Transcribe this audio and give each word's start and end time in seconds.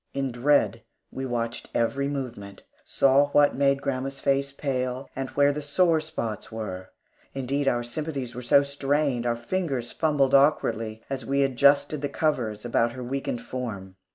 In 0.15 0.31
dread 0.31 0.81
we 1.11 1.27
watched 1.27 1.69
every 1.75 2.07
movement, 2.07 2.63
saw 2.83 3.27
what 3.33 3.55
made 3.55 3.83
grandma's 3.83 4.19
face 4.19 4.51
pale, 4.51 5.07
and 5.15 5.29
where 5.35 5.51
the 5.51 5.61
sore 5.61 6.01
spots 6.01 6.51
were. 6.51 6.89
Indeed 7.35 7.67
our 7.67 7.83
sympathies 7.83 8.33
were 8.33 8.41
so 8.41 8.63
strained, 8.63 9.27
our 9.27 9.35
fingers 9.35 9.91
fumbled 9.91 10.33
awkwardly 10.33 11.03
as 11.07 11.23
we 11.23 11.43
adjusted 11.43 12.01
the 12.01 12.09
covers 12.09 12.65
about 12.65 12.93
her 12.93 13.03
weakened 13.03 13.43
form. 13.43 13.95